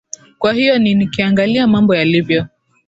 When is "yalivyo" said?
1.95-2.47